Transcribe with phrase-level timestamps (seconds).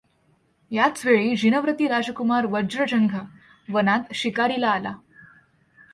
[0.71, 3.17] याचवेळी जिनव्रती राजकुमार वज्रजंघ
[3.69, 4.93] वनात शिकारीला आला.